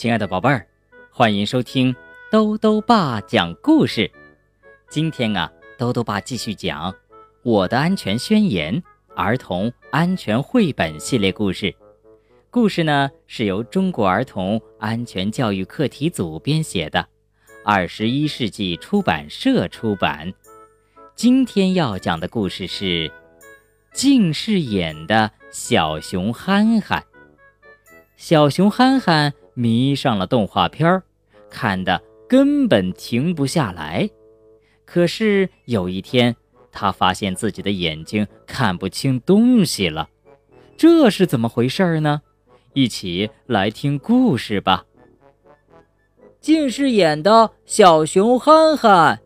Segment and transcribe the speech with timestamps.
[0.00, 0.66] 亲爱的宝贝儿，
[1.10, 1.94] 欢迎收听
[2.30, 4.10] 兜兜爸讲故事。
[4.88, 6.90] 今天啊，兜兜爸继续讲
[7.42, 8.74] 《我的安全宣言》
[9.14, 11.74] 儿童安全绘本系列故事。
[12.48, 17.06] 故事呢是由中国儿童安全教育课题组编写的，
[17.62, 20.32] 二十一世纪出版社出版。
[21.14, 23.12] 今天要讲的故事是
[23.92, 27.04] 近视眼的小熊憨憨。
[28.16, 29.34] 小熊憨憨。
[29.60, 31.02] 迷上了动画片儿，
[31.50, 34.08] 看的根本停不下来。
[34.86, 36.34] 可是有一天，
[36.72, 40.08] 他发现自己的眼睛看不清东西了，
[40.78, 42.22] 这是怎么回事呢？
[42.72, 44.86] 一起来听故事吧。
[46.40, 49.20] 近视眼的小熊憨憨，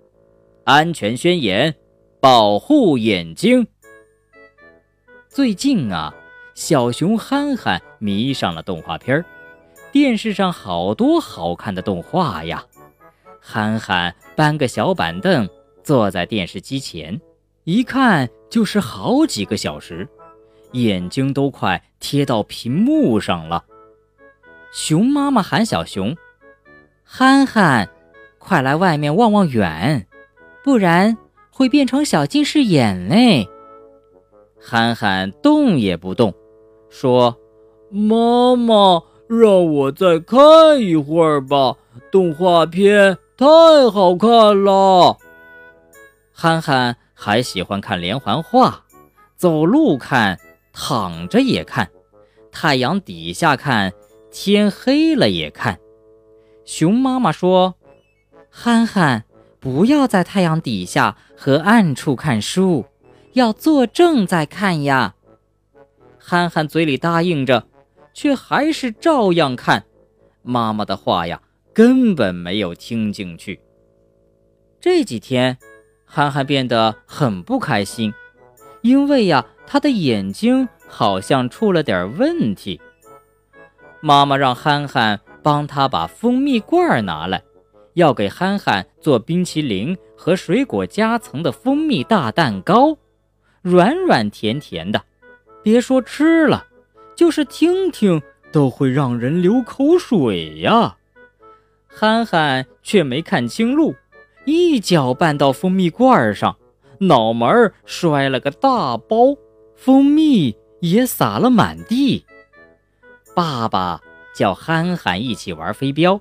[0.64, 1.76] 安全宣言：
[2.18, 3.68] 保护眼睛。
[5.28, 6.12] 最近啊，
[6.54, 9.24] 小熊憨憨迷上了动画片儿。
[9.94, 12.66] 电视上好多好看的动画呀！
[13.40, 15.48] 憨憨搬个小板凳，
[15.84, 17.20] 坐在电视机前，
[17.62, 20.08] 一看就是好几个小时，
[20.72, 23.66] 眼睛都快贴到屏幕上了。
[24.72, 26.16] 熊妈妈喊小熊
[27.06, 27.88] ：“憨憨，
[28.40, 30.08] 快来外面望望远，
[30.64, 31.16] 不然
[31.52, 33.48] 会变成小近视眼嘞！”
[34.60, 36.34] 憨憨动也不动，
[36.90, 37.38] 说
[37.94, 41.76] ：“妈妈。”让我再看一会儿吧，
[42.10, 43.46] 动画片太
[43.90, 44.28] 好看
[44.64, 45.18] 了。
[46.32, 48.84] 憨憨还喜欢看连环画，
[49.36, 50.38] 走路看，
[50.72, 51.88] 躺着也看，
[52.52, 53.92] 太阳底下看，
[54.30, 55.78] 天黑了也看。
[56.64, 57.74] 熊妈妈说
[58.50, 59.24] ：“憨憨，
[59.58, 62.84] 不要在太阳底下和暗处看书，
[63.32, 65.14] 要坐正再看呀。”
[66.18, 67.66] 憨憨嘴里答应着。
[68.14, 69.84] 却还是照样看，
[70.42, 71.42] 妈妈的话呀，
[71.74, 73.60] 根本没有听进去。
[74.80, 75.58] 这几天，
[76.06, 78.14] 憨憨变得很不开心，
[78.82, 82.80] 因为呀，他的眼睛好像出了点问题。
[84.00, 87.42] 妈妈让憨憨帮他把蜂蜜罐拿来，
[87.94, 92.98] 要给憨憨做冰淇淋和水果夹层的蜂蜜大蛋糕，
[93.62, 95.02] 软软甜甜的，
[95.62, 96.66] 别说吃了。
[97.16, 98.20] 就是听听
[98.52, 100.96] 都会让人流口水呀！
[101.86, 103.94] 憨憨却没看清路，
[104.44, 106.56] 一脚绊到蜂蜜罐上，
[106.98, 109.36] 脑门摔了个大包，
[109.76, 112.24] 蜂蜜也洒了满地。
[113.34, 114.00] 爸爸
[114.34, 116.20] 叫憨憨一起玩飞镖，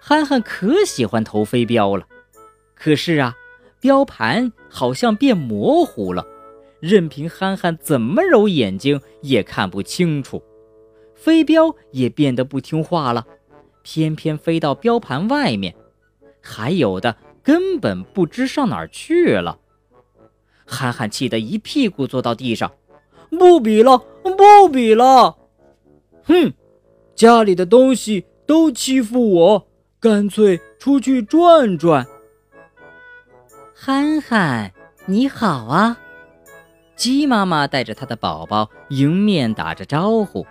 [0.00, 2.06] 憨憨可喜欢投飞镖了。
[2.74, 3.34] 可是啊，
[3.80, 6.26] 标盘好像变模糊了。
[6.80, 10.42] 任凭憨憨怎么揉眼睛也看不清楚，
[11.14, 13.26] 飞镖也变得不听话了，
[13.82, 15.74] 偏偏飞到标盘外面，
[16.40, 19.58] 还有的根本不知上哪儿去了。
[20.64, 22.70] 憨憨气得一屁股坐到地上，
[23.30, 25.36] 不比了，不比了！
[26.24, 26.52] 哼，
[27.14, 29.68] 家里的东西都欺负我，
[29.98, 32.06] 干脆出去转转。
[33.74, 34.72] 憨憨，
[35.06, 35.98] 你好啊！
[36.98, 40.44] 鸡妈妈带着它的宝宝迎面打着招呼，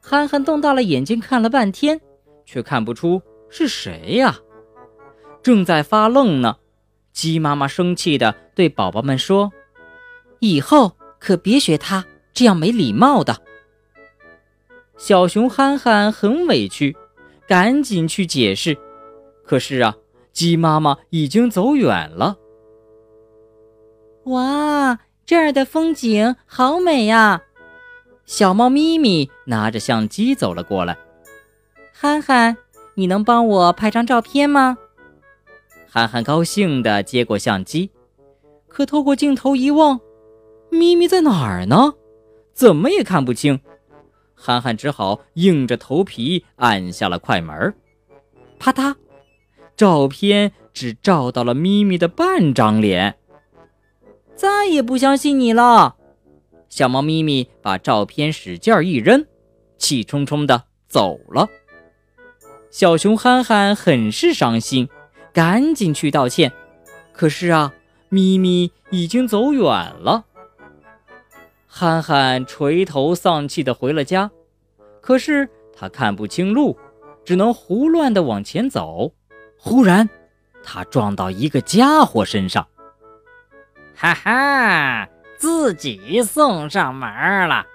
[0.00, 2.00] 憨憨瞪大了眼睛看了半天，
[2.46, 4.38] 却看不出是谁呀。
[5.42, 6.56] 正在发愣呢，
[7.12, 9.52] 鸡妈妈生气地对宝宝们说
[10.40, 13.42] ：“以后可别学他这样没礼貌的。”
[14.96, 16.96] 小熊憨憨很委屈，
[17.46, 18.78] 赶紧去解释，
[19.44, 19.94] 可是啊，
[20.32, 22.38] 鸡妈妈已经走远了。
[24.24, 24.69] 哇！
[25.30, 27.40] 这儿的风景好美呀！
[28.26, 30.98] 小猫咪咪拿着相机走了过来。
[31.92, 32.56] 憨憨，
[32.94, 34.76] 你能帮我拍张照片吗？
[35.88, 37.92] 憨憨高兴地接过相机，
[38.66, 40.00] 可透过镜头一望，
[40.68, 41.94] 咪咪在哪儿呢？
[42.52, 43.60] 怎么也看不清。
[44.34, 47.72] 憨憨只好硬着头皮按下了快门。
[48.58, 48.96] 啪嗒，
[49.76, 53.14] 照片只照到了咪咪的半张脸。
[54.40, 55.96] 再也不相信你了，
[56.70, 59.26] 小猫咪咪把照片使劲一扔，
[59.76, 61.46] 气冲冲的走了。
[62.70, 64.88] 小熊憨憨很是伤心，
[65.34, 66.50] 赶紧去道歉。
[67.12, 67.74] 可是啊，
[68.08, 70.24] 咪咪已经走远了。
[71.66, 74.30] 憨憨垂头丧气的回了家，
[75.02, 75.46] 可是
[75.76, 76.78] 他看不清路，
[77.26, 79.12] 只能胡乱的往前走。
[79.58, 80.08] 忽然，
[80.64, 82.66] 他撞到一个家伙身上。
[84.00, 85.06] 哈哈，
[85.36, 87.06] 自己送上门
[87.46, 87.66] 了，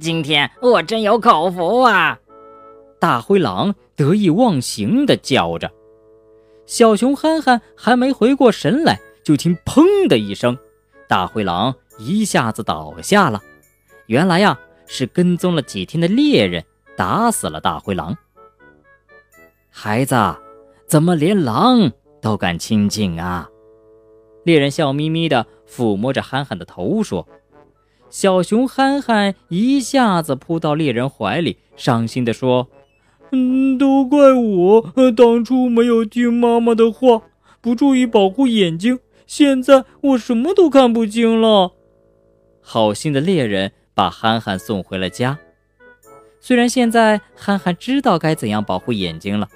[0.00, 2.18] 今天我真有口福啊！
[2.98, 5.70] 大灰狼得意忘形地叫着。
[6.64, 10.56] 小熊憨憨还没回过神来，就听“砰”的一声，
[11.06, 13.42] 大灰狼一下子倒下了。
[14.06, 16.64] 原来呀，是跟踪了几天的猎人
[16.96, 18.16] 打死了大灰狼。
[19.68, 20.16] 孩子，
[20.86, 21.92] 怎么连狼
[22.22, 23.50] 都敢亲近啊？
[24.44, 27.26] 猎人笑眯眯地抚摸着憨憨的头说。
[28.10, 32.68] 小熊憨憨一下子扑到猎人怀里，伤心地说
[33.32, 37.22] ：“嗯，都怪我当初没有听妈妈的话，
[37.60, 41.72] 不注意保护眼睛，现在我什么都看不清了。”
[42.62, 45.38] 好心的猎人把憨憨送回了家。
[46.38, 49.48] 虽然现在憨憨知道该怎样保护眼睛了，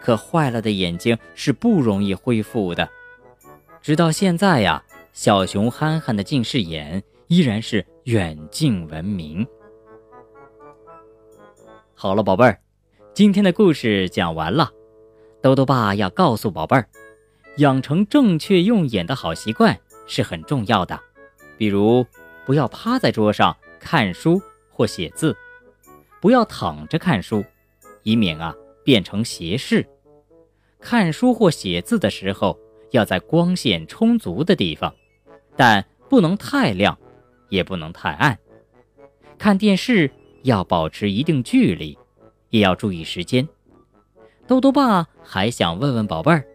[0.00, 2.88] 可坏了的眼睛是不容易恢复的。
[3.80, 7.84] 直到现在呀，小熊憨憨的近视眼依然是。
[8.04, 9.46] 远近闻名。
[11.94, 12.58] 好了，宝贝儿，
[13.14, 14.72] 今天的故事讲完了。
[15.42, 16.88] 豆豆爸要告诉宝贝儿，
[17.58, 20.98] 养成正确用眼的好习惯是很重要的。
[21.58, 22.04] 比如，
[22.46, 24.40] 不要趴在桌上看书
[24.70, 25.36] 或写字，
[26.20, 27.44] 不要躺着看书，
[28.02, 28.52] 以免啊
[28.82, 29.86] 变成斜视。
[30.80, 32.58] 看书或写字的时候，
[32.92, 34.92] 要在光线充足的地方，
[35.56, 36.96] 但不能太亮。
[37.50, 38.38] 也不能太暗，
[39.36, 40.08] 看电视
[40.44, 41.98] 要保持一定距离，
[42.50, 43.48] 也要注意时间。
[44.46, 46.46] 豆豆爸还想问问宝贝儿，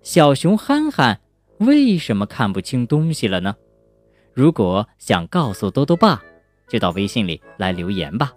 [0.00, 1.20] 小熊憨憨
[1.58, 3.56] 为什么看不清东西了呢？
[4.32, 6.22] 如果想告诉豆豆爸，
[6.68, 8.32] 就到微信里来留言吧。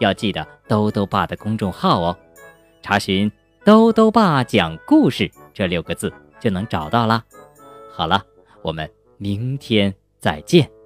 [0.00, 2.18] 要记得豆豆爸的公众号哦，
[2.82, 3.30] 查询
[3.64, 7.24] “豆豆爸讲故事”这六个字就能找到啦。
[7.92, 8.20] 好了，
[8.62, 10.77] 我们明天再见。